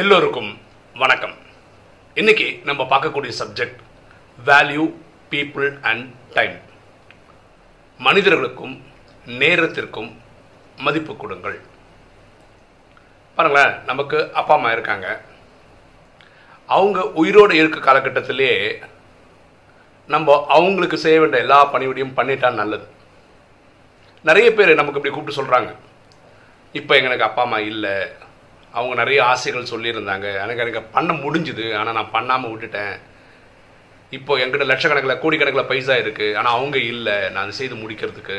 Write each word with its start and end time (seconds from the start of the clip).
எல்லோருக்கும் 0.00 0.48
வணக்கம். 1.02 1.34
இன்னைக்கு 2.14 2.46
நம்ம 2.64 2.82
பார்க்கக்கூடிய 2.90 3.32
subject 3.38 3.78
value 4.48 4.82
people 5.30 5.68
and 5.90 6.04
time 6.34 6.56
மனிதர்களுக்கும் 7.98 8.74
நேரத்திற்கும் 9.42 10.10
மதிப்பு 10.86 11.16
கொடுங்கள். 11.16 11.56
பாருங்களேன் 13.36 13.72
நமக்கு 13.84 14.18
அப்பா 14.40 14.54
அம்மா 14.54 14.72
இருக்காங்க. 14.72 15.06
அவங்க 16.66 17.06
உயிரோடு 17.22 17.56
இருக்க 17.56 17.80
காலகட்டத்திலே 17.86 18.52
நம்ம 20.06 20.46
அவங்களுக்கு 20.58 20.98
செய்ய 21.06 21.20
வேண்டிய 21.20 21.42
எல்லா 21.42 21.72
பணிவிடையும் 21.72 22.16
பண்ணிட்டா 22.20 22.52
நல்லது. 22.60 22.86
நிறைய 24.22 24.50
பேர் 24.52 24.80
நமக்கு 24.82 25.00
இப்படி 25.00 25.16
கூப்பிட்டு 25.16 25.40
சொல்கிறாங்க 25.40 25.72
இப்போ 26.72 26.94
எனக்கு 26.98 27.28
அப்பா 27.30 27.42
அம்மா 27.48 27.58
இல்லை. 27.72 27.96
அவங்க 28.78 28.94
நிறைய 29.02 29.18
ஆசைகள் 29.32 29.70
சொல்லியிருந்தாங்க. 29.72 30.26
எனக்கு 30.44 30.62
எனக்கு 30.64 30.82
பண்ண 30.96 31.12
முடிஞ்சுது. 31.24 31.66
ஆனால் 31.80 31.96
நான் 31.98 32.14
பண்ணாமல் 32.16 32.52
விட்டுட்டேன். 32.52 32.94
இப்போ 34.16 34.32
என்கிட்ட 34.42 34.66
லட்சக்கணக்கில் 34.70 35.20
கோடிக்கணக்கில் 35.22 35.70
பைசா 35.70 35.94
இருக்குது 36.04 36.36
ஆனால் 36.38 36.56
அவங்க 36.58 36.76
இல்லை. 36.92 37.16
நான் 37.32 37.44
அதை 37.44 37.54
செய்து 37.60 37.76
முடிக்கிறதுக்கு 37.82 38.38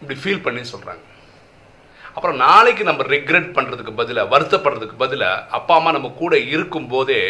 இப்படி 0.00 0.16
ஃபீல் 0.22 0.44
பண்ணி 0.46 0.62
சொல்கிறாங்க 0.72 1.04
அப்புறம் 2.16 2.38
நாளைக்கு 2.44 2.82
நம்ம 2.88 3.02
ரெக்ரெட் 3.14 3.48
பண்ணுறதுக்கு 3.56 3.92
பதிலாக 4.00 4.30
வருத்தப்படுறதுக்கு 4.32 4.96
பதிலாக 5.02 5.42
அப்பா 5.56 5.74
அம்மா 5.78 5.90
நம்ம 5.96 6.08
கூட 6.20 6.34
இருக்கும் 6.54 6.88
போதே 6.92 7.20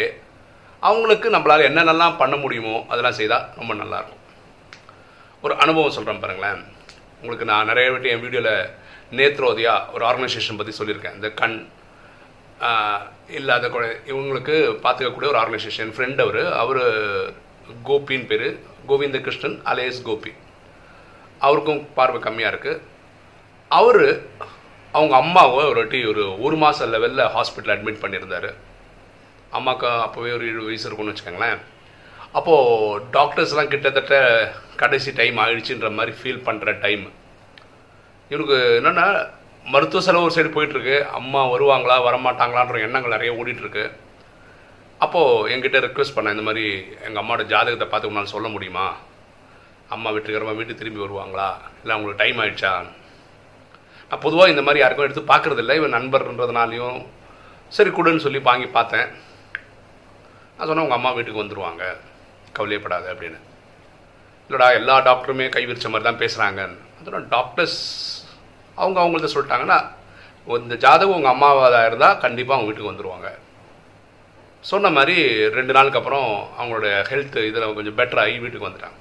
அவங்களுக்கு 0.83 1.27
நம்மளால் 1.35 1.65
என்னென்னலாம் 1.69 2.19
பண்ண 2.21 2.35
முடியுமோ 2.43 2.75
அதெல்லாம் 2.91 3.17
செய்தால் 3.19 3.47
ரொம்ப 3.59 3.73
நல்லாயிருக்கும் 3.81 4.23
ஒரு 5.43 5.53
அனுபவம் 5.63 5.95
சொல்கிறேன் 5.97 6.21
பாருங்களேன். 6.23 6.61
உங்களுக்கு 7.21 7.49
நான் 7.51 7.69
நிறைய 7.71 7.87
வாட்டி 7.91 8.13
என் 8.13 8.23
வீடியோவில் 8.25 8.53
நேத்ரோதியா 9.17 9.73
ஒரு 9.95 10.03
ஆர்கனைசேஷன் 10.09 10.59
பற்றி 10.59 10.73
சொல்லியிருக்கேன். 10.79 11.15
இந்த 11.17 11.29
கண் 11.41 11.57
இல்லாத 13.37 13.65
குழ 13.73 13.85
இவங்களுக்கு 14.11 14.55
பார்த்துக்கக்கூடிய 14.83 15.31
ஒரு 15.33 15.39
ஆர்கனைசேஷன் 15.41 15.91
ஃப்ரெண்ட் 15.95 16.19
அவர் 16.25 16.41
அவர் 16.61 16.81
கோபின்னு 17.87 18.29
பேர். 18.31 18.47
கோவிந்த 18.89 19.17
கிருஷ்ணன் 19.25 19.57
அலேஸ் 19.71 19.99
கோபி. 20.07 20.31
அவருக்கும் 21.47 21.81
பார்வை 21.97 22.19
கம்மியாக 22.27 22.53
இருக்குது 22.53 22.81
அவர் 23.79 24.03
அவங்க 24.97 25.13
அம்மாவை 25.23 25.59
ஒரு 25.71 25.79
வாட்டி 25.79 25.99
ஒரு 26.11 26.23
ஒரு 26.45 26.55
மாதம் 26.63 26.91
லெவலில் 26.93 27.31
ஹாஸ்பிட்டல் 27.35 27.73
அட்மிட் 27.75 28.01
பண்ணியிருந்தார். 28.03 28.49
அம்மாவுக்கு 29.57 29.87
அப்போவே 30.05 30.31
ஒரு 30.37 30.45
ஏழு 30.51 30.63
வயசு 30.67 30.87
இருக்கும்னு 30.87 31.13
வச்சுக்கோங்களேன். 31.13 31.59
அப்போது 32.37 32.99
டாக்டர்ஸ்லாம் 33.17 33.71
கிட்டத்தட்ட 33.73 34.15
கடைசி 34.81 35.11
டைம் 35.19 35.37
ஆயிடுச்சுன்ற 35.43 35.89
மாதிரி 35.99 36.13
ஃபீல் 36.19 36.45
பண்ணுற 36.47 36.73
டைம் 36.85 37.05
இவனுக்கு 38.31 38.57
என்னென்னா 38.79 39.05
மருத்துவ 39.73 40.01
செலவு 40.05 40.25
ஒரு 40.27 40.35
சைடு 40.35 40.49
போயிட்டுருக்கு. 40.55 40.97
அம்மா 41.19 41.41
வருவாங்களா 41.53 41.95
வரமாட்டாங்களான்ற 42.07 42.77
எண்ணங்கள் 42.85 43.15
நிறைய 43.15 43.31
ஓடிட்டுருக்கு. 43.39 43.83
அப்போது 45.03 45.49
என்கிட்ட 45.53 45.77
ரெக்வெஸ்ட் 45.85 46.15
பண்ணேன் 46.15 46.35
இந்த 46.35 46.45
மாதிரி 46.47 46.65
எங்கள் 47.05 47.21
அம்மாவோட 47.21 47.43
ஜாதகத்தை 47.53 47.87
பார்த்து 47.87 48.09
உன்னால் 48.11 48.33
சொல்ல 48.33 48.47
முடியுமா? 48.55 48.87
அம்மா 49.95 50.09
வெற்றிகரமாக 50.15 50.57
வீட்டுக்கு 50.57 50.81
திரும்பி 50.81 51.03
வருவாங்களா? 51.05 51.49
இல்லை 51.81 51.93
அவங்களுக்கு 51.95 52.21
டைம் 52.23 52.39
ஆயிடுச்சா? 52.41 52.73
நான் 54.09 54.23
பொதுவாக 54.25 54.51
இந்த 54.53 54.63
மாதிரி 54.65 54.81
யாருக்கும் 54.81 55.07
எடுத்து 55.07 55.23
பார்க்குறதில்ல. 55.31 55.75
இவன் 55.79 55.95
நண்பர்ன்றதுனாலையும் 55.97 56.99
சரி 57.77 57.89
கொடுன்னு 57.89 58.25
சொல்லி 58.25 58.39
வாங்கி 58.49 58.67
பார்த்தேன். 58.77 59.09
நான் 60.55 60.67
சொன்னேன் 60.67 60.85
உங்கள் 60.85 60.99
அம்மா 60.99 61.11
வீட்டுக்கு 61.17 61.43
வந்துடுவாங்க 61.43 61.83
கவலையப்படாது 62.57 63.07
அப்படின்னு. 63.13 63.39
இல்லைடா 64.47 64.69
எல்லா 64.79 64.95
டாக்டருமே 65.09 65.47
கைவிரிச்ச 65.55 65.89
மாதிரி 65.89 66.07
தான் 66.09 66.21
பேசுகிறாங்கன்னு 66.21 66.79
அதோட 66.99 67.19
டாக்டர்ஸ் 67.35 67.79
அவங்க 68.81 68.99
அவங்கள்ட்ட 69.01 69.29
சொல்லிட்டாங்கன்னா 69.35 69.79
இந்த 70.63 70.75
ஜாதகம் 70.83 71.15
உங்கள் 71.15 71.33
அம்மாவாக 71.35 71.85
இருந்தால் 71.89 72.19
கண்டிப்பாக 72.23 72.57
அவங்க 72.57 72.69
வீட்டுக்கு 72.69 72.91
வந்துடுவாங்க 72.91 73.29
சொன்ன 74.69 74.89
மாதிரி 74.95 75.15
ரெண்டு 75.57 75.73
நாளுக்கு 75.75 75.99
அப்புறம் 75.99 76.29
அவங்களோட 76.59 76.87
ஹெல்த் 77.09 77.37
இதில் 77.49 77.75
கொஞ்சம் 77.77 77.97
பெட்டர் 77.99 78.21
ஆகி 78.23 78.39
வீட்டுக்கு 78.43 78.69
வந்துட்டாங்க. 78.69 78.97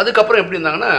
அதுக்கப்புறம் 0.00 0.42
எப்படி 0.42 0.58
இருந்தாங்கன்னா 0.58 0.92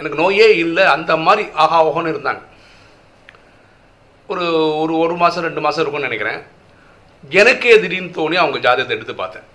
எனக்கு 0.00 0.20
நோயே 0.22 0.48
இல்லை 0.64 0.84
அந்த 0.94 1.12
மாதிரி 1.26 1.44
ஆஹா 1.64 1.78
ஓஹோன்னு 1.88 2.12
இருந்தாங்க. 2.14 2.42
ஒரு 4.32 4.44
ஒரு 4.82 4.94
ஒரு 5.04 5.14
மாதம் 5.22 5.46
ரெண்டு 5.48 5.64
மாதம் 5.66 5.82
இருக்கும்னு 5.82 6.08
நினைக்கிறேன். 6.08 6.40
எனக்கே 7.42 7.74
திடீர்னு 7.80 8.16
தோணி 8.18 8.36
அவங்க 8.42 8.58
ஜாதகத்தை 8.66 8.96
எடுத்து 8.96 9.14
பார்த்தேன். 9.14 9.46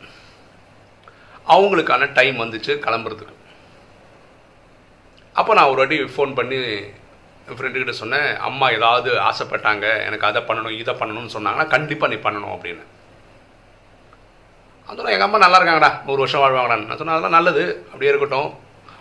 அவங்களுக்கான 1.54 2.14
டைம் 2.18 2.40
வந்துச்சு 2.40 2.74
கிளம்புறதுக்கு. 2.86 3.36
அப்போ 5.40 5.52
நான் 5.58 5.70
ஒரு 5.72 5.80
வாட்டி 5.82 5.98
ஃபோன் 6.14 6.32
பண்ணி 6.40 6.58
என் 7.48 7.58
ஃப்ரெண்டுக்கிட்ட 7.58 7.94
சொன்னேன் 8.00 8.28
அம்மா 8.48 8.66
ஏதாவது 8.78 9.10
ஆசைப்பட்டாங்க 9.30 9.86
எனக்கு 10.08 10.28
அதை 10.30 10.42
பண்ணணும் 10.50 10.76
இதை 10.82 10.94
பண்ணணும்னு 11.02 11.36
சொன்னாங்கன்னா 11.36 11.68
கண்டிப்பாக 11.76 12.12
நீ 12.14 12.18
பண்ணணும் 12.26 12.54
அப்படின்னு. 12.56 12.84
அதெல்லாம் 14.90 15.14
எங்கள் 15.16 15.28
அம்மா 15.28 15.40
நல்லா 15.44 15.58
இருக்காங்கடா 15.60 15.92
நூறு 16.08 16.22
வருஷம் 16.24 16.44
வாழ்வாங்கடான்னு 16.44 16.88
நான் 16.90 17.00
சொன்னேன் 17.02 17.16
அதெல்லாம் 17.16 17.38
நல்லது 17.38 17.64
அப்படியே 17.92 18.12
இருக்கட்டும். 18.12 18.50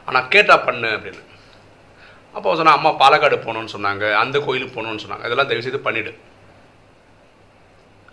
ஆனால் 0.08 0.28
கேட்டால் 0.34 0.64
பண்ணு 0.68 0.88
அப்படின்னு. 0.96 1.22
அப்போ 2.36 2.54
சொன்னால் 2.58 2.78
அம்மா 2.78 2.90
பாலக்காடு 3.02 3.36
போகணுன்னு 3.46 3.74
சொன்னாங்க 3.76 4.04
அந்த 4.22 4.36
கோயிலுக்கு 4.46 4.74
போகணுன்னு 4.76 5.04
சொன்னாங்க 5.04 5.26
இதெல்லாம் 5.28 5.48
தயவு 5.50 5.66
செய்து 5.66 5.86
பண்ணிவிடு 5.86 6.12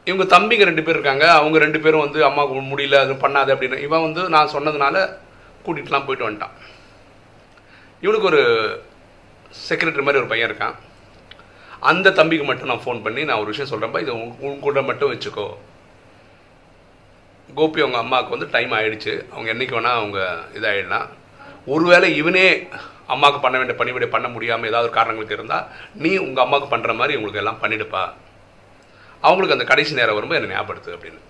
இவங்க 0.10 0.26
தம்பிங்க 0.34 0.66
ரெண்டு 0.70 0.84
பேர் 0.86 0.98
இருக்காங்க 0.98 1.26
அவங்க 1.38 1.58
ரெண்டு 1.64 1.80
பேரும் 1.84 2.04
வந்து 2.06 2.20
அம்மாவுக்கு 2.28 2.64
முடியல 2.72 3.00
அது 3.06 3.14
பண்ணாது 3.24 3.50
அப்படின்னு. 3.54 3.78
இவன் 3.88 4.06
வந்து 4.08 4.22
நான் 4.36 4.54
சொன்னதுனால 4.56 4.96
கூட்டிகிட்டுலாம் 5.66 6.06
போயிட்டு 6.08 6.28
வந்துட்டான். 6.28 6.56
இவனுக்கு 8.04 8.30
ஒரு 8.32 8.42
செக்ரட்டரி 9.68 10.06
மாதிரி 10.06 10.22
ஒரு 10.24 10.32
பையன் 10.34 10.50
இருக்கான். 10.50 10.76
அந்த 11.90 12.14
தம்பிக்கு 12.20 12.46
மட்டும் 12.50 12.70
நான் 12.72 12.84
ஃபோன் 12.86 13.02
பண்ணி 13.06 13.22
நான் 13.30 13.42
ஒரு 13.44 13.52
விஷயம் 13.54 13.72
சொல்கிறேன்ப்பா 13.72 14.02
இது 14.06 14.14
உன் 14.22 14.36
உன் 14.48 14.60
கூட 14.66 14.82
மட்டும் 14.90 15.12
வச்சுக்கோ. 15.14 15.48
கோபி 17.50 17.82
அவங்க 17.84 18.00
அம்மாவுக்கு 18.04 18.36
வந்து 18.36 18.50
டைம் 18.56 18.76
ஆகிடுச்சு 18.78 19.14
அவங்க 19.34 19.48
என்றைக்கு 19.54 19.78
வேணால் 19.78 20.00
அவங்க 20.02 20.20
இதாகிடலாம் 20.58 21.08
ஒருவேளை 21.74 22.08
இவனே 22.22 22.46
அம்மாவுக்கு 23.14 23.40
பண்ண 23.44 23.56
வேண்டிய 23.58 23.76
பணிவிடை 23.80 24.08
பண்ண 24.16 24.28
முடியாமல் 24.34 24.70
ஏதாவது 24.72 24.88
ஒரு 24.88 24.96
காரணங்களுக்கு 24.98 25.38
இருந்தால் 25.38 25.68
நீ 26.04 26.12
உங்கள் 26.26 26.44
அம்மாவுக்கு 26.46 26.74
பண்ணுற 26.74 26.94
மாதிரி 27.00 27.18
உங்களுக்கு 27.20 27.42
எல்லாம் 27.44 27.62
பண்ணிடுப்பா. 27.64 28.04
அவங்களுக்கு 29.24 29.56
அந்த 29.58 29.68
கடைசி 29.72 30.00
நேரம் 30.00 30.18
வரும்போது 30.18 30.40
என்னை 30.40 30.56
ஞாபகப்படுத்து 30.56 30.96
அப்படின்னு. 30.96 31.22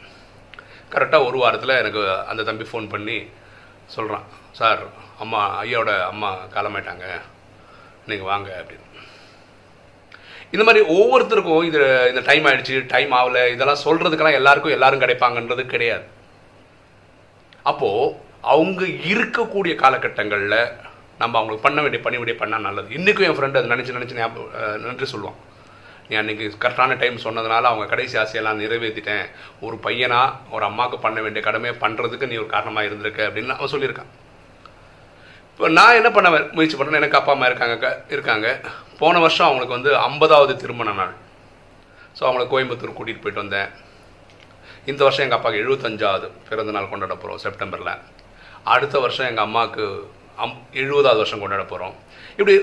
கரெக்டாக 0.93 1.27
ஒரு 1.29 1.37
வாரத்தில் 1.43 1.79
எனக்கு 1.81 2.01
அந்த 2.31 2.41
தம்பி 2.49 2.65
ஃபோன் 2.71 2.87
பண்ணி 2.93 3.17
சொல்கிறான் 3.95 4.25
சார் 4.59 4.81
அம்மா 5.23 5.41
ஐயாவோட 5.63 5.91
அம்மா 6.11 6.29
காலமாயிட்டாங்க. 6.55 7.05
நீங்கள் 8.09 8.29
வாங்க 8.31 8.49
அப்படின்னு. 8.59 8.85
இந்த 10.55 10.63
மாதிரி 10.67 10.81
ஒவ்வொருத்தருக்கும் 10.97 11.65
இது 11.69 11.79
இந்த 12.11 12.21
டைம் 12.29 12.45
ஆயிடுச்சு 12.49 12.75
டைம் 12.93 13.13
ஆகலை 13.19 13.41
இதெல்லாம் 13.53 13.83
சொல்கிறதுக்கெல்லாம் 13.85 14.39
எல்லாருக்கும் 14.39 14.75
எல்லாரும் 14.77 15.03
கிடைப்பாங்கன்றது 15.03 15.65
கிடையாது. 15.73 16.05
அப்போது 17.71 18.13
அவங்க 18.53 18.81
இருக்கக்கூடிய 19.11 19.73
காலகட்டங்களில் 19.83 20.59
நம்ம 21.21 21.33
அவங்களுக்கு 21.37 21.65
பண்ண 21.67 21.81
வேண்டிய 21.83 22.01
பணிவிடை 22.05 22.35
பண்ணால் 22.41 22.67
நல்லது. 22.67 22.89
இன்றைக்கும் 22.97 23.27
என் 23.27 23.37
ஃப்ரெண்டு 23.37 23.59
அதை 23.59 23.69
நினச்சி 23.73 23.95
நினச்சி 23.97 24.17
ஞாபகம் 24.19 24.83
நன்றி 24.85 25.07
சொல்லுவான். 25.13 25.39
அன்றைக்கி 26.15 26.45
கரெக்டான 26.63 26.95
டைம் 27.01 27.15
சொன்னதுனால 27.25 27.69
அவங்க 27.69 27.85
கடைசி 27.93 28.15
ஆசையெல்லாம் 28.21 28.59
நிறைவேற்றிட்டேன் 28.63 29.25
ஒரு 29.65 29.75
பையனா 29.85 30.19
ஒரு 30.55 30.63
அம்மாவுக்கு 30.69 30.97
பண்ண 31.05 31.17
வேண்டிய 31.25 31.41
கடமையை 31.47 31.73
பண்ணுறதுக்கு 31.83 32.29
நீ 32.31 32.35
ஒரு 32.43 32.49
காரணமாக 32.55 32.87
இருந்திருக்க 32.89 33.21
அப்படின்னு 33.27 33.55
அவன் 33.57 33.73
சொல்லியிருக்கான். 33.73 34.11
இப்போ 35.51 35.69
நான் 35.77 35.97
என்ன 35.99 36.09
பண்ண 36.15 36.29
முயற்சி 36.57 36.77
பண்ணுறேன் 36.77 37.01
எனக்கு 37.01 37.19
அப்பா 37.19 37.33
அம்மா 37.35 37.49
இருக்காங்க 37.51 37.89
இருக்காங்க. 38.15 38.47
போன 39.01 39.19
வருஷம் 39.25 39.47
அவங்களுக்கு 39.47 39.77
வந்து 39.77 39.91
ஐம்பதாவது 40.07 40.53
திருமண 40.63 40.91
நாள். 41.01 41.13
ஸோ 42.17 42.21
அவங்கள 42.27 42.45
கோயம்புத்தூர் 42.53 42.97
கூட்டிகிட்டு 42.97 43.23
போயிட்டு 43.23 43.43
வந்தேன். 43.43 43.69
இந்த 44.91 45.01
வருஷம் 45.05 45.25
எங்கள் 45.25 45.39
அப்பாவுக்கு 45.39 45.63
எழுபத்தஞ்சாவது 45.63 46.27
பிறந்த 46.49 46.71
நாள் 46.75 46.91
கொண்டாட 46.91 47.15
போகிறோம் 47.15 47.41
செப்டம்பரில். 47.45 47.93
அடுத்த 48.75 48.95
வருஷம் 49.05 49.29
எங்கள் 49.31 49.47
அம்மாவுக்கு 49.47 49.85
அம் 50.43 50.57
எழுபதாவது 50.81 51.21
வருஷம் 51.23 51.41
கொண்டாட 51.43 51.63
போகிறோம் 51.71 51.95
இப்படி 52.39 52.55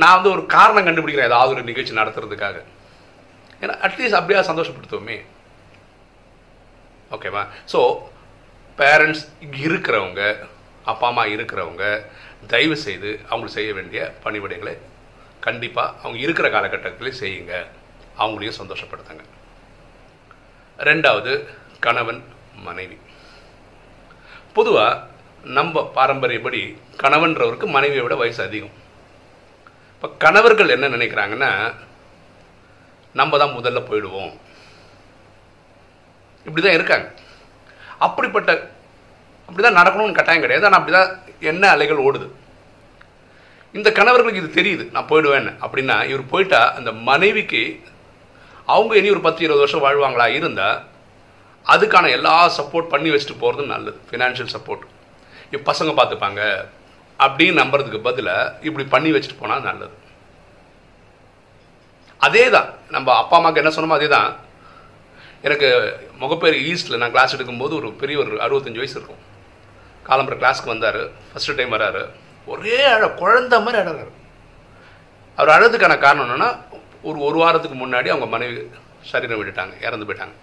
நான் 0.00 0.16
வந்து 0.16 0.30
ஒரு 0.34 0.42
காரணம் 0.56 0.86
கண்டுபிடிக்கிறேன். 0.86 1.30
ஏதாவது 1.30 1.54
ஒரு 1.54 1.62
நிகழ்ச்சி 1.70 1.94
நடத்துறதுக்காக. 2.00 2.58
ஏன்னா 3.62 3.74
அட்லீஸ்ட் 3.86 4.18
அப்படியே 4.18 4.40
சந்தோஷப்படுத்துவோமே. 4.50 5.16
ஓகேவா 7.16 7.42
ஸோ 7.72 7.80
பேரண்ட்ஸ் 8.78 9.24
இருக்கிறவங்க 9.64 10.22
அப்பா 10.90 11.06
அம்மா 11.10 11.24
இருக்கிறவங்க 11.34 11.84
தயவு 12.52 12.76
செய்து 12.86 13.10
அவங்களுக்கு 13.28 13.58
செய்ய 13.58 13.70
வேண்டிய 13.78 14.00
பணிவிடைகளை 14.24 14.74
கண்டிப்பாக 15.46 15.94
அவங்க 16.02 16.18
இருக்கிற 16.24 16.46
காலகட்டத்திலே 16.54 17.12
செய்யுங்க. 17.22 17.54
அவங்களையும் 18.22 18.58
சந்தோஷப்படுத்துங்க. 18.60 19.24
ரெண்டாவது 20.88 21.32
கணவன் 21.86 22.20
மனைவி. 22.66 22.98
பொதுவாக 24.56 25.02
நம்ம 25.58 25.82
பாரம்பரியப்படி 25.98 26.62
கணவன்றவருக்கு 27.02 27.66
மனைவியை 27.76 28.04
விட 28.04 28.14
வயசு 28.22 28.40
அதிகம். 28.48 28.76
இப்போ 29.98 30.08
கணவர்கள் 30.24 30.72
என்ன 30.74 30.88
நினைக்கிறாங்கன்னா 30.94 31.48
நம்ம 33.20 33.38
தான் 33.42 33.54
முதல்ல 33.56 33.78
போயிடுவோம். 33.86 34.32
இப்படி 36.46 36.62
தான் 36.64 36.76
இருக்காங்க. 36.76 37.06
அப்படிப்பட்ட 38.06 38.50
அப்படி 39.48 39.62
தான் 39.64 39.78
நடக்கணும்னு 39.78 40.18
கட்டாயம் 40.18 40.44
கிடையாது. 40.44 40.66
ஆனால் 40.68 40.78
அப்படி 40.80 40.94
தான் 40.98 41.10
என்ன 41.50 41.64
அலைகள் 41.74 42.04
ஓடுது. 42.06 42.28
இந்த 43.78 43.88
கணவர்களுக்கு 43.98 44.42
இது 44.42 44.50
தெரியுது. 44.60 44.86
நான் 44.94 45.10
போயிடுவேன் 45.10 45.50
அப்படின்னா 45.64 45.96
இவர் 46.10 46.30
போயிட்டா 46.32 46.60
அந்த 46.78 46.92
மனைவிக்கு 47.10 47.62
அவங்க 48.74 48.94
இனி 49.00 49.10
ஒரு 49.16 49.24
பத்து 49.26 49.44
இருபது 49.46 49.64
வருஷம் 49.64 49.84
வாழ்வாங்களா 49.86 50.28
இருந்தால் 50.38 50.80
அதுக்கான 51.74 52.10
எல்லா 52.18 52.36
சப்போர்ட் 52.60 52.92
பண்ணி 52.94 53.10
வச்சுட்டு 53.12 53.42
போகிறது 53.44 53.72
நல்லது. 53.74 53.98
ஃபினான்ஷியல் 54.10 54.54
சப்போர்ட் 54.56 54.84
இப்போ 55.52 55.64
பசங்க 55.72 55.90
பார்த்துப்பாங்க. 55.98 56.42
அப்படின்னு 57.24 57.60
நம்புறதுக்கு 57.62 58.06
பதிலாக 58.08 58.66
இப்படி 58.68 58.84
பண்ணி 58.94 59.10
வச்சுட்டு 59.14 59.40
போனால் 59.40 59.66
நல்லது. 59.68 59.96
அதே 62.26 62.44
தான் 62.56 62.68
நம்ம 62.94 63.08
அப்பா 63.22 63.36
அம்மாவுக்கு 63.38 63.62
என்ன 63.62 63.72
சொன்னோமோ 63.74 63.98
அதே 63.98 64.08
தான் 64.16 64.28
எனக்கு 65.46 65.68
முகப்பேர் 66.22 66.56
ஈஸ்ட்டில் 66.68 67.00
நான் 67.00 67.14
கிளாஸ் 67.16 67.34
எடுக்கும்போது 67.36 67.74
ஒரு 67.80 67.88
பெரிய 68.00 68.16
ஒரு 68.22 68.40
அறுபத்தஞ்சு 68.46 68.82
வயசு 68.82 68.96
இருக்கும். 68.98 69.22
காலம்பர 70.08 70.36
கிளாஸ்க்கு 70.40 70.72
வந்தார். 70.72 71.00
ஃபஸ்ட்டு 71.30 71.56
டைம் 71.58 71.74
வராரு. 71.76 72.02
ஒரே 72.52 72.78
அழ 72.94 73.04
குழந்த 73.22 73.54
மாதிரி 73.64 73.80
அழகாரு. 73.82 74.12
அவர் 75.38 75.54
அழகுக்கான 75.56 75.96
காரணம் 76.04 76.24
என்னென்னா 76.26 76.50
ஒரு 77.08 77.18
ஒரு 77.26 77.38
வாரத்துக்கு 77.42 77.76
முன்னாடி 77.82 78.08
அவங்க 78.12 78.28
மனைவி 78.34 78.54
சரீரம் 79.10 79.40
விட்டுட்டாங்க 79.40 79.74
இறந்து 79.86 80.06
போயிட்டாங்க. 80.06 80.34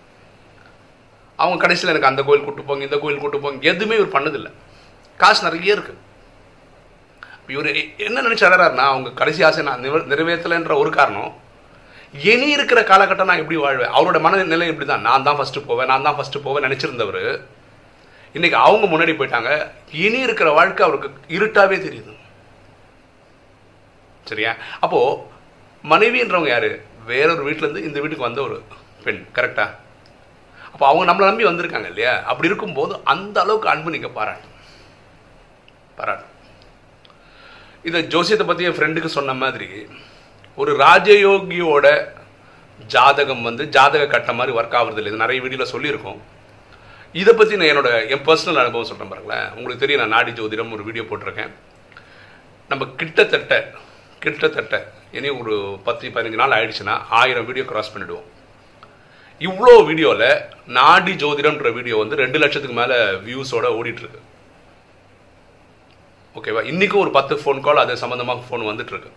அவங்க 1.40 1.58
கடைசியில் 1.64 1.92
எனக்கு 1.94 2.12
அந்த 2.12 2.22
கோயில் 2.28 2.46
கூட்டு 2.48 2.68
போங்க 2.68 2.84
இந்த 2.88 2.98
கோயில் 3.04 3.22
கூட்டு 3.24 3.40
போங்க 3.46 3.70
எதுவுமே 3.72 3.98
இவர் 4.00 4.16
பண்ணதில்லை. 4.18 4.52
காசு 5.24 5.42
நிறைய 5.48 5.76
இருக்குது 5.78 6.02
இவர் 7.54 7.70
என்ன 8.08 8.22
நினச்சி 8.22 8.46
அழறாருன்னா 8.48 8.86
அவங்க 8.92 9.10
கடைசி 9.20 9.42
ஆசை 9.48 9.64
நான் 9.64 9.84
நிறைவேற்றலைன்ற 10.14 10.76
ஒரு 10.84 10.92
காரணம் 10.98 11.32
இனி 12.32 12.48
இருக்கிற 12.56 12.80
காலகட்டம் 12.82 13.30
நான் 13.30 13.42
எப்படி 13.44 13.58
வாழ்வேன்? 13.64 13.94
அவரோட 13.98 14.18
மனநிலை 14.26 14.68
இப்படி 14.72 14.88
தான் 14.88 15.06
நான் 15.08 15.26
தான் 15.28 15.38
ஃபஸ்ட்டு 15.40 15.66
போவேன் 15.68 15.90
நான் 15.92 16.06
தான் 16.08 16.18
ஃபஸ்ட்டு 16.18 16.44
போவேன் 16.46 16.66
நினச்சிருந்தவர். 16.68 17.24
இன்னைக்கு 18.36 18.58
அவங்க 18.68 18.86
முன்னாடி 18.92 19.14
போயிட்டாங்க. 19.18 19.52
இனி 20.04 20.20
இருக்கிற 20.28 20.50
வாழ்க்கை 20.58 20.84
அவருக்கு 20.88 21.10
இருட்டாகவே 21.38 21.78
தெரியுது. 21.88 22.14
சரியா? 24.30 24.52
அப்போது 24.86 25.20
மனைவின்றவங்க 25.84 26.52
யார்? 26.54 26.70
வேறொரு 27.10 27.42
வீட்டிலேருந்து 27.48 27.88
இந்த 27.88 27.98
வீட்டுக்கு 28.02 28.28
வந்த 28.28 28.42
ஒரு 28.42 28.56
பெண் 29.06 29.24
கரெக்டா 29.38 29.66
அப்போ 30.74 30.86
அவங்க 30.88 31.04
நம்மளை 31.10 31.28
நம்பி 31.30 31.50
வந்திருக்காங்க 31.50 31.90
இல்லையா? 31.92 32.14
அப்படி 32.32 32.50
இருக்கும்போது 32.52 32.94
அந்த 33.14 33.38
அளவுக்கு 33.44 33.70
அன்பு 33.74 33.94
நீங்கள் 33.96 34.16
பாராட்டும் 34.18 34.56
பாராட்டும் 36.00 36.32
இதை 37.90 38.00
ஜோசியத்தை 38.14 38.46
பற்றி 38.48 38.68
என் 38.68 38.78
ஃப்ரெண்டுக்கு 38.78 39.10
சொன்ன 39.18 39.36
மாதிரி 39.42 39.70
ஒரு 40.62 40.72
ராஜயோகியோட 40.86 41.88
ஜாதகம் 42.94 43.44
வந்து 43.48 43.64
ஜாதக 43.76 44.06
கட்ட 44.14 44.32
மாதிரி 44.38 44.56
ஒர்க் 44.60 44.78
ஆகுறது 44.80 45.00
இல்லை 45.02 45.12
இது 45.12 45.24
நிறைய 45.24 45.40
வீடியோவில் 45.44 45.74
சொல்லியிருக்கோம். 45.74 46.20
இதை 47.22 47.34
பற்றி 47.40 47.58
நான் 47.60 47.72
என்னோட 47.72 47.90
என் 48.14 48.26
பர்சனல் 48.28 48.62
அனுபவம் 48.62 48.90
சொல்கிறேன் 48.90 49.12
பாருங்களேன். 49.12 49.48
உங்களுக்கு 49.58 49.84
தெரியும் 49.84 50.02
நான் 50.04 50.16
நாடி 50.16 50.32
ஜோதிடம் 50.40 50.74
ஒரு 50.78 50.86
வீடியோ 50.88 51.04
போட்டிருக்கேன். 51.10 51.52
நம்ம 52.72 52.84
கிட்டத்தட்ட 53.02 53.54
கிட்டத்தட்ட 54.22 54.76
இனி 55.18 55.30
ஒரு 55.42 55.56
பத்து 55.88 56.14
பதினஞ்சு 56.16 56.42
நாள் 56.42 56.56
ஆயிடுச்சுன்னா 56.58 56.96
ஆயிரம் 57.20 57.48
வீடியோ 57.50 57.66
கிராஸ் 57.72 57.92
பண்ணிவிடுவோம் 57.94 58.30
இவ்வளோ 59.42 59.74
வீடியோவில் 59.90 60.30
நாடி 60.80 61.14
ஜோதிடம்ன்ற 61.24 61.70
வீடியோ 61.78 61.96
வந்து 62.02 62.22
ரெண்டு 62.24 62.38
லட்சத்துக்கு 62.44 62.78
மேலே 62.82 62.98
வியூஸோட 63.28 63.68
ஓடிட்டுருக்கு 63.80 64.22
ஓகேவா 66.40 66.62
இன்றைக்கும் 66.70 67.02
ஒரு 67.04 67.12
பத்து 67.18 67.34
ஃபோன் 67.42 67.60
கால் 67.66 67.82
அது 67.82 67.94
சம்மந்தமாக 68.02 68.42
ஃபோன் 68.48 68.64
வந்துட்டுருக்கு. 68.70 69.12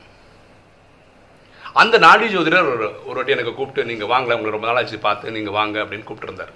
அந்த 1.80 1.96
நாடி 2.04 2.26
ஜோதிடர் 2.34 2.68
ஒரு 2.72 2.86
ஒரு 3.08 3.16
வாட்டி 3.18 3.34
எனக்கு 3.36 3.54
கூப்பிட்டு 3.56 3.88
நீங்கள் 3.88 4.10
வாங்கல 4.12 4.36
உங்களை 4.36 4.52
ரொம்ப 4.54 4.68
நாளாச்சு 4.68 4.98
பார்த்து 5.06 5.34
நீங்கள் 5.36 5.56
வாங்க 5.58 5.76
அப்படின்னு 5.84 6.06
கூப்பிட்டுருந்தார் 6.08 6.52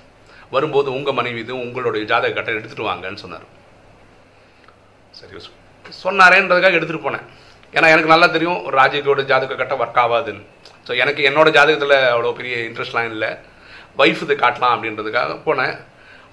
வரும்போது 0.55 0.89
உங்கள் 0.99 1.17
மனைவி 1.19 1.41
இது 1.45 1.53
உங்களுடைய 1.65 2.03
ஜாதக 2.13 2.33
கட்டை 2.37 2.55
எடுத்துகிட்டு 2.55 2.89
வாங்கன்னு 2.91 3.23
சொன்னார். 3.25 3.47
சரி 5.19 5.43
சொன்னாரேன்றதுக்காக 6.05 6.79
எடுத்துகிட்டு 6.79 7.07
போனேன். 7.07 7.27
ஏன்னா 7.77 7.91
எனக்கு 7.95 8.13
நல்லா 8.15 8.29
தெரியும் 8.37 8.61
ஒரு 8.67 8.75
ராஜகியோட 8.83 9.23
ஜாதக 9.33 9.57
கட்டை 9.63 9.77
ஒர்க் 9.83 10.03
ஆகாதுன்னு. 10.05 10.45
ஸோ 10.87 10.95
எனக்கு 11.03 11.23
என்னோட 11.31 11.49
ஜாதகத்தில் 11.59 11.97
அவ்வளோ 12.15 12.35
பெரிய 12.41 12.57
இன்ட்ரெஸ்ட்லாம் 12.69 13.11
இல்லை. 13.15 13.31
வைஃப் 14.01 14.23
இது 14.27 14.37
காட்டலாம் 14.45 14.75
அப்படின்றதுக்காக 14.77 15.37
போனேன். 15.49 15.75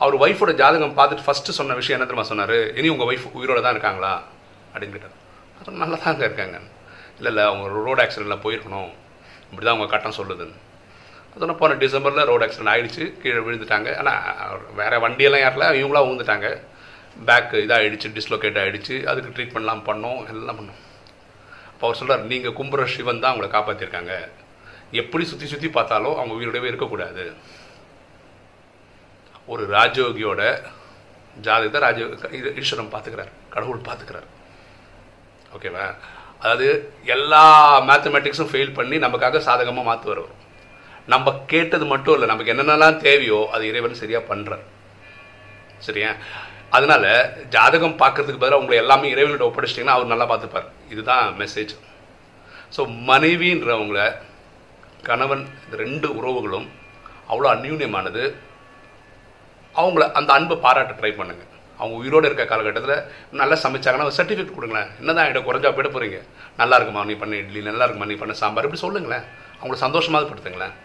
அவர் 0.04 0.16
ஒய்ஃபோட 0.24 0.52
ஜாதகம் 0.62 0.98
பார்த்துட்டு 0.98 1.26
ஃபஸ்ட்டு 1.28 1.58
சொன்ன 1.60 1.76
விஷயம் 1.80 1.98
என்ன 1.98 2.06
தெரியுமா 2.10 2.30
சொன்னார்? 2.30 2.58
இனி 2.80 2.88
உங்கள் 2.94 3.10
ஒய்ஃப் 3.12 3.26
உயிரோட 3.40 3.60
தான் 3.64 3.76
இருக்காங்களா? 3.76 4.14
அப்படின்னு 4.72 4.96
கேட்டார். 4.96 5.78
நல்லா 5.84 5.98
தாங்க 6.06 6.24
இருக்காங்க. 6.30 6.58
இல்லை 7.18 7.30
இல்லை 7.32 7.44
அவங்க 7.50 7.66
ரோடு 7.88 8.02
ஆக்சிடெண்ட்டில் 8.04 8.44
போயிருக்கணும். 8.46 8.92
இப்படி 9.50 9.64
தான் 9.66 9.76
அவங்க 9.76 9.90
கட்டம் 9.94 10.18
சொல்லுதுன்னு. 10.20 10.58
அதனால் 11.34 11.60
போன 11.62 11.76
டிசம்பரில் 11.84 12.28
ரோடு 12.32 12.46
ஆக்சிடென்ட் 12.46 12.74
ஆகிடுச்சு 12.74 13.04
கீழே 13.22 13.42
விழுந்துட்டாங்க. 13.48 13.90
ஆனால் 14.02 14.64
வேறு 14.80 15.04
வண்டியெல்லாம் 15.06 15.46
ஏறல. 15.48 15.68
இவங்களாம் 15.82 16.08
விழுந்துட்டாங்க 16.08 16.50
பேக் 17.28 17.54
இதாகிடுச்சு 17.66 18.10
டிஸ்லோகேட் 18.18 18.60
ஆகிடுச்சு 18.64 18.96
அதுக்கு 19.12 19.36
ட்ரீட்மெண்ட்லாம் 19.38 19.86
பண்ணோம். 19.90 20.20
எல்லாம் 20.34 20.60
பண்ணோம். 20.60 20.82
அப்போ 21.74 21.86
அவர் 21.88 22.00
சொல்கிறார் 22.02 22.30
நீங்கள் 22.32 22.58
கும்புற 22.60 22.86
சிவன் 22.96 23.24
தான் 23.24 23.32
அவங்கள 23.34 23.50
காப்பாற்றிருக்காங்க 23.56 24.14
எப்படி 25.02 25.24
சுற்றி 25.32 25.48
சுற்றி 25.54 25.68
பார்த்தாலும் 25.78 26.18
அவங்க 26.20 26.34
உயிரோடவே 26.40 26.70
இருக்கக்கூடாது. 26.72 27.24
ஒரு 29.54 29.64
ராஜயோகியோட 29.78 30.42
ஜாதகத்தை 31.46 31.80
ராஜ 31.86 32.00
ஈஸ்வரன் 32.62 32.94
பார்த்துக்கிறார் 32.94 33.32
கடவுள் 33.54 33.88
பார்த்துக்கிறார். 33.88 34.28
ஓகேவா? 35.56 35.86
அதாவது 36.42 36.68
எல்லா 37.16 37.44
மேத்தமெட்டிக்ஸும் 37.88 38.52
ஃபெயில் 38.52 38.76
பண்ணி 38.80 38.98
நமக்காக 39.06 39.40
சாதகமாக 39.48 39.88
மாற்றுவார் 39.90 40.22
வரும் 40.24 40.44
நம்ம 41.14 41.32
கேட்டது 41.52 41.86
மட்டும் 41.94 42.16
இல்லை 42.16 42.28
நமக்கு 42.32 42.54
என்னென்னலாம் 42.54 43.00
தேவையோ 43.06 43.40
அது 43.56 43.64
இறைவன் 43.72 44.02
சரியாக 44.02 44.30
பண்ணுறார் 44.32 44.66
சரியா? 45.88 46.12
அதனால 46.78 47.06
ஜாதகம் 47.56 48.00
பார்க்கறதுக்கு 48.02 48.42
பதிலாக 48.42 48.62
உங்களை 48.62 48.78
எல்லாமே 48.84 49.14
இறைவன்கிட்ட 49.14 49.48
ஒப்படைச்சிட்டிங்கன்னா 49.50 49.98
அவர் 49.98 50.12
நல்லா 50.14 50.28
பார்த்துப்பார். 50.32 50.68
இதுதான் 50.94 51.24
மெசேஜ் 51.42 51.74
ஸோ 52.76 52.82
மனைவின்றவங்கள 53.10 54.00
கணவன் 55.08 55.44
இந்த 55.66 55.76
ரெண்டு 55.84 56.08
உறவுகளும் 56.20 56.68
அவ்வளோ 57.32 57.50
அந்யூன்யமானது. 57.56 58.24
அவங்கள 59.82 60.12
அந்த 60.20 60.34
அன்பை 60.34 60.58
பாராட்ட 60.66 60.94
ட்ரை 61.00 61.12
பண்ணுங்க. 61.20 61.44
அவங்க 61.78 61.96
உயிரோடு 62.02 62.26
இருக்க 62.26 62.46
காலகட்டத்தில் 62.46 62.98
நல்லா 63.40 63.56
சமைச்சாங்கன்னா 63.64 64.08
ஒரு 64.10 64.18
சர்டிஃபிகேட் 64.18 64.56
கொடுங்களேன். 64.56 64.90
என்னதான் 65.00 65.30
இடம் 65.32 65.48
குறைஞ்சா 65.50 65.70
போயிட 65.76 65.90
போகிறீங்க 65.96 66.20
நல்லா 66.58 66.76
இருக்குமா 66.76 67.04
நீ 67.04 67.14
பண்ண 67.14 67.36
இட்லி? 67.36 67.62
நல்லா 67.62 67.84
இருக்குமா 67.84 68.08
நீ 68.12 68.16
பண்ண 68.16 68.34
சாம்பார்? 68.34 68.68
இப்படி 68.68 68.82
சொல்லுங்களேன். 68.82 69.26
அவங்கள 69.62 69.74
சந்தோஷமாக 69.86 70.30
படுத்துங்களேன். 70.30 70.76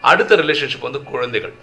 அடுத்த 0.00 0.36
ரிலேஷன்ஷிப் 0.36 0.86
வந்து 0.88 1.02
குழந்தைகள். 1.02 1.54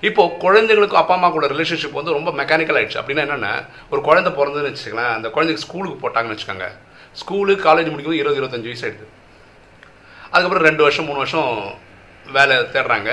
இப்போ 0.00 0.22
குழந்தைங்களுக்கும் 0.40 1.02
அப்பா 1.02 1.14
அம்மா 1.14 1.28
கூட 1.28 1.46
ரிலேஷன்ஷிப் 1.46 1.98
வந்து 1.98 2.16
ரொம்ப 2.16 2.30
மெக்கானிக்கல் 2.30 2.78
ஆயிடுச்சு. 2.78 2.98
அப்படின்னா 3.02 3.24
என்னென்ன 3.26 3.50
ஒரு 3.90 4.00
குழந்தை 4.00 4.32
பிறந்ததுன்னு 4.32 4.72
வச்சுக்கலாம் 4.72 5.14
அந்த 5.18 5.28
குழந்தைக்கு 5.30 5.66
ஸ்கூலுக்கு 5.66 5.96
போட்டாங்கன்னு 6.02 6.36
வச்சுக்கோங்க. 6.36 6.68
ஸ்கூலு 7.20 7.54
காலேஜ் 7.66 7.90
முடிக்கும் 7.90 8.20
இருபது 8.22 8.40
இருபத்தஞ்சு 8.40 8.70
வயசு 8.70 8.86
ஆயிடுது. 8.88 9.06
அதுக்கப்புறம் 10.30 10.66
ரெண்டு 10.68 10.82
வருஷம் 10.82 11.04
மூணு 11.04 11.18
வருஷம் 11.18 11.74
வேலை 12.32 12.56
தேடுறாங்க. 12.56 13.10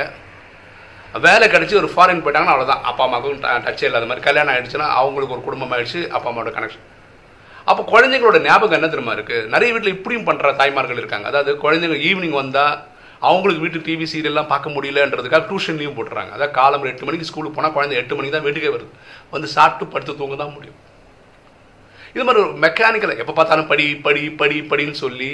வேலை 1.26 1.46
கிடச்சி 1.54 1.76
ஒரு 1.82 1.90
ஃபாரின் 1.94 2.24
போயிட்டாங்கன்னா 2.24 2.54
அவ்வளோதான் 2.54 2.84
அப்பா 2.90 3.04
அம்மாவுக்கும் 3.06 3.44
டச்சே 3.66 3.86
இல்லாத 3.90 4.08
மாதிரி 4.10 4.26
கல்யாணம் 4.28 4.54
ஆகிடுச்சுன்னா 4.54 4.88
அவங்களுக்கு 5.02 5.36
ஒரு 5.36 5.44
குடும்பம் 5.48 5.74
ஆயிடுச்சு 5.76 6.00
அப்பா 6.16 6.30
அம்மாவோட 6.32 6.54
கனெக்ஷன் 6.56 6.88
அப்போ 7.72 7.82
குழந்தைங்களோட 7.92 8.38
ஞாபகம் 8.46 8.78
என்ன 8.78 8.88
தெரியுமா 8.94 9.14
இருக்குது 9.18 9.50
நிறைய 9.54 9.70
வீட்டில் 9.74 9.94
இப்படியும் 9.98 10.26
பண்ணுற 10.30 10.48
தாய்மார்கள் 10.62 11.00
இருக்காங்க. 11.02 11.28
அதாவது 11.32 11.52
குழந்தைங்க 11.64 11.98
ஈவினிங் 12.08 12.40
வந்தால் 12.40 12.74
அவங்களுக்கு 13.28 13.64
வீட்டு 13.66 13.80
டிவி 13.86 14.06
சீரியல்லாம் 14.14 14.50
பார்க்க 14.54 14.74
முடியலன்றதுக்காக 14.76 15.44
டியூஷன் 15.50 15.80
லீவ் 15.82 15.94
போட்டுறாங்க. 15.98 16.32
அதாவது 16.36 16.56
காலம் 16.58 16.88
எட்டு 16.92 17.08
மணிக்கு 17.08 17.30
ஸ்கூலுக்கு 17.30 17.58
போனால் 17.58 17.76
குழந்தை 17.76 17.96
எட்டு 18.02 18.18
மணிக்கு 18.18 18.36
தான் 18.38 18.46
வீட்டுக்கே 18.48 18.72
வருது. 18.76 18.90
வந்து 19.36 19.50
சாப்பிட்டு 19.56 19.86
படுத்து 19.94 20.18
தூங்க 20.22 20.38
தான் 20.42 20.54
முடியும். 20.56 20.80
இது 22.16 22.26
மாதிரி 22.28 22.42
ஒரு 22.46 22.52
மெக்கானிக்கல் 22.66 23.22
எப்போ 23.24 23.36
பார்த்தாலும் 23.38 23.70
படி 23.72 23.86
படி 24.08 24.24
படி 24.42 24.58
படின்னு 24.72 24.98
சொல்லி 25.04 25.32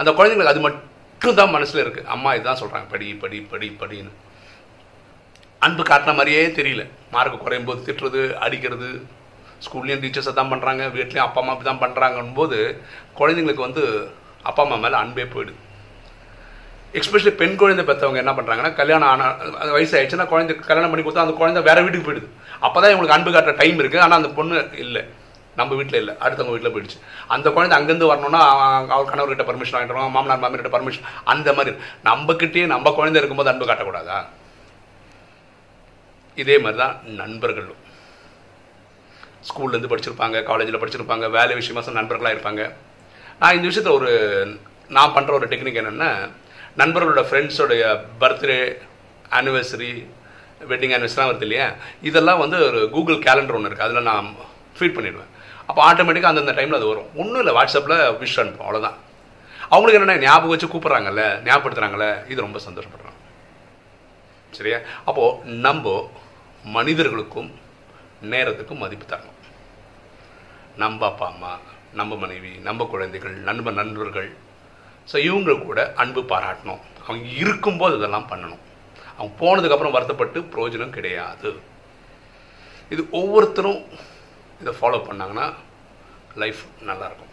அந்த 0.00 0.10
குழந்தைங்களுக்கு 0.18 0.54
அது 0.54 0.66
மட்டும் 0.66 1.38
தான் 1.40 1.54
மனசில் 1.56 1.82
இருக்குது 1.84 2.08
அம்மா 2.16 2.30
இதுதான் 2.36 2.60
சொல்கிறாங்க 2.62 2.86
படி 2.94 3.08
படி 3.22 3.40
படி 3.52 3.70
படின்னு. 3.80 4.12
அன்பு 5.64 5.82
காட்டின 5.90 6.14
மாதிரியே 6.18 6.44
தெரியல. 6.58 6.84
மார்க் 7.14 7.42
குறையும் 7.42 7.66
போது 7.68 7.80
திட்டுறது 7.88 8.22
அடிக்கிறது 8.44 8.88
ஸ்கூல்லேயும் 9.64 10.00
டீச்சர்ஸை 10.04 10.32
தான் 10.38 10.50
பண்ணுறாங்க 10.52 10.82
வீட்லேயும் 10.94 11.26
அப்பா 11.26 11.40
அம்மா 11.42 11.52
தான் 11.68 11.82
பண்ணுறாங்கன்னு 11.82 12.38
போது 12.40 12.58
குழந்தைங்களுக்கு 13.18 13.66
வந்து 13.66 13.82
அப்பா 14.50 14.62
அம்மா 14.64 14.76
மேலே 14.84 14.96
அன்பே 15.02 15.26
போயிடுது. 15.34 15.60
எக்ஸ்பெஷலி 16.98 17.32
பெண் 17.40 17.54
குழந்தை 17.60 17.82
பெற்றவங்க 17.90 18.22
என்ன 18.22 18.32
பண்ணுறாங்கன்னா 18.38 18.72
கல்யாணம் 18.80 19.10
ஆன 19.12 19.28
வயசு 19.76 19.94
ஆயிடுச்சுன்னா 19.98 20.26
குழந்தை 20.32 20.54
கல்யாணம் 20.70 20.92
பண்ணி 20.92 21.04
கொடுத்தா 21.04 21.24
அந்த 21.26 21.36
குழந்தை 21.40 21.60
வேற 21.68 21.78
வீட்டுக்கு 21.84 22.08
போயிடுது. 22.08 22.28
அப்போ 22.66 22.76
தான் 22.82 22.92
இவங்களுக்கு 22.92 23.16
அன்பு 23.16 23.30
காட்டுற 23.36 23.54
டைம் 23.62 23.80
இருக்குது 23.82 24.04
ஆனால் 24.06 24.18
அந்த 24.20 24.32
பொண்ணு 24.38 24.56
இல்லை. 24.84 25.04
நம்ம 25.60 25.72
வீட்டில் 25.78 26.00
இல்லை. 26.02 26.12
அடுத்தவங்க 26.24 26.52
வீட்டில் 26.54 26.74
போயிடுச்சு. 26.74 26.98
அந்த 27.34 27.46
குழந்தை 27.56 27.74
அங்கேருந்து 27.78 28.10
வரணும்னா 28.12 28.42
அவர் 28.94 29.10
கணவர்கிட்ட 29.14 29.44
பர்மிஷன் 29.48 29.76
வாங்கிட்டு 29.76 30.12
மாமனார் 30.18 30.44
மாமியார்கிட்ட 30.44 30.76
பர்மிஷன் 30.76 31.08
அந்த 31.32 31.48
மாதிரி. 31.58 31.72
நம்மக்கிட்டே 32.10 32.68
நம்ம 32.76 32.92
குழந்தை 33.00 33.18
இருக்கும்போது 33.20 33.52
அன்பு 33.52 33.68
காட்டக்கூடாதா? 33.70 34.20
இதே 36.36 36.58
மாதிரி 36.58 36.78
தான் 36.82 36.96
நண்பர்களும். 37.20 37.80
ஸ்கூல்லேருந்து 39.48 39.90
படிச்சிருப்பாங்க 39.92 40.42
காலேஜில் 40.42 40.80
படிச்சிருப்பாங்க 40.82 41.30
வேலை 41.38 41.54
விஷயமா 41.60 41.82
நண்பர்களாக 42.00 42.34
இருப்பாங்க. 42.36 42.62
நான் 43.40 43.56
இந்த 43.56 43.66
விஷயத்தில் 43.70 43.98
ஒரு 43.98 44.10
நான் 44.96 45.14
பண்ணுற 45.14 45.32
ஒரு 45.38 45.46
டெக்னிக் 45.52 45.80
என்னென்னா 45.82 46.10
நண்பர்களோட 46.80 47.22
ஃப்ரெண்ட்ஸோடைய 47.28 47.84
பர்த்டே 48.20 48.58
ஆனிவர்சரி 49.38 49.92
வெட்டிங் 50.70 50.94
ஆனிவர்சரிலாம் 50.96 51.30
வருது 51.30 51.46
இல்லையா? 51.48 51.68
இதெல்லாம் 52.08 52.42
வந்து 52.42 52.58
ஒரு 52.66 52.80
கூகுள் 52.94 53.24
கேலண்டர் 53.26 53.56
ஒன்று 53.58 53.70
இருக்குது 53.70 53.86
அதில் 53.88 54.08
நான் 54.10 54.28
ஃபீட் 54.76 54.96
பண்ணிவிடுவேன் 54.96 55.30
அப்போ 55.68 55.80
ஆட்டோமேட்டிக்காக 55.88 56.32
அந்தந்த 56.32 56.54
டைமில் 56.58 56.78
அது 56.78 56.90
வரும். 56.92 57.08
ஒன்றும் 57.20 57.40
இல்லை 57.42 57.54
வாட்ஸ்அப்பில் 57.58 57.98
விஷ் 58.22 58.38
அனுப்பும் 58.42 58.66
அவ்வளோதான் 58.66 58.98
அவங்களுக்கு 59.72 59.98
என்னென்ன 59.98 60.24
ஞாபகம் 60.26 60.52
வச்சு 60.52 60.72
கூப்பிட்றாங்கல்ல 60.72 61.24
ஞாபகப்படுத்துகிறாங்கல்ல 61.48 62.08
இது 62.32 62.46
ரொம்ப 62.46 62.58
சந்தோஷப்படுறாங்க. 62.68 63.18
சரியா? 64.58 64.78
அப்போது 65.08 65.58
நம்ம 65.66 66.10
மனிதர்களுக்கும் 66.76 67.50
நேரத்துக்கும் 68.32 68.82
மதிப்பு 68.84 69.06
தரணும். 69.06 69.38
நம்ம 70.82 71.06
அப்பா 71.06 71.26
அம்மா 71.32 71.52
நம்ம 72.00 72.16
மனைவி 72.16 72.52
நம்ம 72.66 72.84
குழந்தைகள் 72.92 73.34
நண்ப 73.48 73.70
நண்பர்கள். 73.70 74.30
ஸோ 75.10 75.16
இவங்க 75.28 75.54
கூட 75.54 75.80
அன்பு 76.02 76.20
பாராட்டணும். 76.20 76.80
அவங்க 77.06 77.26
இருக்கும்போது 77.42 77.96
இதெல்லாம் 77.98 78.30
பண்ணணும். 78.32 78.62
அவங்க 79.16 79.32
போனதுக்கப்புறம் 79.42 79.94
வருத்தப்பட்டு 79.96 80.40
பிரயோஜனம் 80.52 80.96
கிடையாது. 80.98 81.50
இது 82.92 83.02
ஒவ்வொருத்தரும் 83.20 83.82
இதை 84.62 84.72
ஃபாலோ 84.80 85.00
பண்ணாங்கன்னா 85.08 85.46
லைஃப் 86.42 86.62
நல்லாயிருக்கும். 86.88 87.28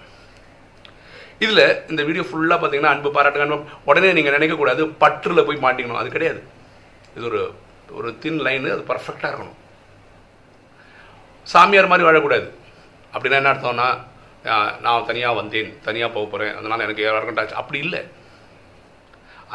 இதில் 1.44 1.66
இந்த 1.92 2.02
வீடியோ 2.08 2.24
ஃபுல்லாக 2.30 2.60
பார்த்தீங்கன்னா 2.62 2.94
அன்பு 2.96 3.10
பாராட்டுங்க 3.16 3.58
உடனே 3.90 4.10
நீங்கள் 4.18 4.36
நினைக்கக்கூடாது 4.38 4.86
பற்றில் 5.04 5.48
போய் 5.48 5.66
மாட்டிக்கணும். 5.66 6.02
அது 6.02 6.10
கிடையாது. 6.16 6.42
இது 7.18 7.26
ஒரு 7.26 7.42
ஒரு 7.98 8.10
தின் 8.24 8.40
லைனு 8.46 8.70
அது 8.76 8.84
பர்ஃபெக்டாக 8.92 9.32
இருக்கணும். 9.32 9.58
சாமியார் 11.54 11.92
மாதிரி 11.92 12.08
வாழக்கூடாது. 12.08 12.48
அப்படின்னா 13.14 13.40
என்ன 13.42 13.52
அர்த்தம்னா 13.54 13.90
நான் 14.86 15.08
தனியாக 15.10 15.38
வந்தேன் 15.40 15.72
தனியாக 15.88 16.14
போக 16.16 16.26
போகிறேன் 16.32 16.56
அதனால் 16.60 16.86
எனக்கு 16.86 17.04
யாருக்கும் 17.06 17.40
டச் 17.40 17.60
அப்படி 17.62 17.80
இல்லை. 17.86 18.02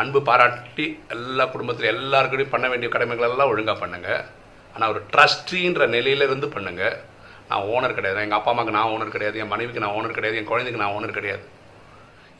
அன்பு 0.00 0.20
பாராட்டி 0.28 0.86
எல்லா 1.14 1.44
குடும்பத்தில் 1.54 1.90
எல்லாருக்கிட்டையும் 1.94 2.54
பண்ண 2.54 2.68
வேண்டிய 2.72 2.90
கடமைகள் 2.94 3.32
எல்லாம் 3.34 3.50
ஒழுங்காக 3.52 3.78
பண்ணுங்கள் 3.82 4.22
ஆனால் 4.74 4.90
ஒரு 4.92 5.00
ட்ரஸ்டின்ற 5.12 5.86
நிலையிலேருந்து 5.96 6.48
பண்ணுங்கள் 6.54 6.96
நான் 7.48 7.66
ஓனர் 7.74 7.96
கிடையாது. 7.98 8.24
எங்கள் 8.24 8.38
அப்பா 8.38 8.50
அம்மாவுக்கு 8.52 8.76
நான் 8.78 8.92
ஓனர் 8.94 9.14
கிடையாது. 9.14 9.38
என் 9.42 9.52
மனைவிக்கு 9.54 9.82
நான் 9.84 9.96
ஓனர் 9.98 10.16
கிடையாது. 10.18 10.38
என் 10.40 10.50
குழந்தைக்கு 10.52 10.82
நான் 10.82 10.94
ஓனர் 10.96 11.18
கிடையாது. 11.18 11.44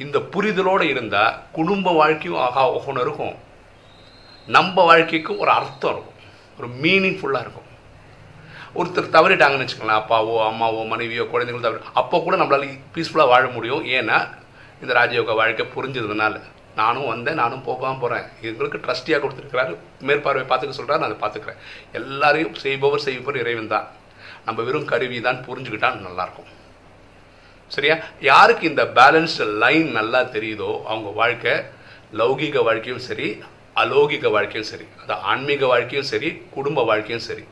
இந்த 0.04 0.18
புரிதலோடு 0.34 0.86
இருந்தால் 0.92 1.34
குடும்ப 1.58 1.92
வாழ்க்கையும் 2.00 2.40
ஆகா 2.46 2.62
ஒவ்வொன்று 2.76 3.04
இருக்கும். 3.06 3.34
நம்ம 4.46 4.84
வாழ்க்கைக்கும் 4.84 5.38
ஒரு 5.38 5.50
அர்த்தம் 5.50 5.92
இருக்கும். 5.94 6.18
ஒரு 6.58 6.68
மீனிங்ஃபுல்லாக 6.82 7.44
இருக்கும். 7.44 7.68
ஒருத்தர் 8.78 9.14
தவறிட்டாங்கன்னு 9.16 9.64
வச்சுக்கோங்களேன் 9.64 10.00
அப்பாவோ 10.02 10.34
அம்மாவோ 10.48 10.80
மனைவியோ 10.92 11.24
குழந்தைங்களோ 11.32 11.60
தவறி 11.60 11.92
அப்போ 11.92 12.20
கூட 12.20 12.36
நம்மளால் 12.36 12.66
பீஸ்ஃபுல்லாக 12.94 13.32
வாழ 13.32 13.44
முடியும். 13.46 13.84
ஏன்னா 13.96 14.18
இந்த 14.82 14.92
ராஜயோக 15.00 15.34
வாழ்க்கை 15.40 15.66
புரிஞ்சதுனால. 15.74 16.40
நானும் 16.76 17.10
வந்தேன் 17.12 17.40
நானும் 17.42 17.66
போகாமல் 17.66 18.00
போகிறேன் 18.02 18.24
எங்களுக்கு 18.48 18.78
ட்ரஸ்டியாக 18.84 19.20
கொடுத்துருக்கிறாரு. 19.24 19.74
மேற்பார்வை 20.08 20.44
பார்த்துக்க 20.50 20.78
சொல்கிறாரு 20.78 21.02
நான் 21.02 21.10
அதை 21.10 21.18
பார்த்துக்கிறேன். 21.24 21.60
எல்லாரையும் 21.92 22.54
செய்பவர் 22.54 23.04
செய்பவர் 23.06 23.40
இறைவன் 23.42 23.72
தான். 23.74 23.86
நம்ம 24.44 24.62
வெறும் 24.62 24.84
கருவி 24.84 25.20
தான் 25.20 25.44
புரிஞ்சுக்கிட்டா 25.48 25.90
நல்லாயிருக்கும். 26.08 26.50
சரியா? 27.68 27.96
யாருக்கு 28.20 28.64
இந்த 28.68 28.84
பேலன்ஸ்டு 28.98 29.46
லைன் 29.62 29.90
நல்லா 29.98 30.20
தெரியுதோ 30.20 30.82
அவங்க 30.90 31.10
வாழ்க்கை 31.20 31.54
லௌகீக 32.20 32.62
வாழ்க்கையும் 32.62 33.06
சரி 33.08 33.42
அலௌகிக 33.82 34.30
வாழ்க்கையும் 34.36 34.68
சரி 34.72 34.86
அது 35.02 35.14
ஆன்மீக 35.32 35.66
வாழ்க்கையும் 35.72 36.08
சரி 36.12 36.28
குடும்ப 36.56 36.84
வாழ்க்கையும் 36.90 37.24
சரி 37.28 37.44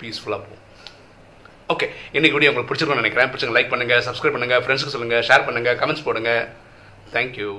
பீஸ்ஃபுல்லாக 0.00 0.40
போகும். 0.46 0.64
ஓகே 1.74 1.86
இன்னைக்கு 2.16 2.36
வீடியோ 2.36 2.50
உங்களுக்கு 2.50 2.70
பிடிச்சிருக்கும்னு 2.70 3.04
நினைக்கிறேன். 3.04 3.30
பிடிச்சிங்க 3.32 3.56
லைக் 3.58 3.72
பண்ணுங்கள் 3.74 4.02
சப்ஸ்கிரைப் 4.08 4.36
பண்ணுங்கள் 4.36 4.64
ஃப்ரெண்ட்ஸுக்கு 4.64 4.96
சொல்லுங்கள் 4.96 5.26
ஷேர் 5.28 5.46
பண்ணுங்கள் 5.48 5.78
கமெண்ட்ஸ் 5.82 6.06
போடுங்க. 6.08 6.32
தேங்க்யூ 7.14 7.52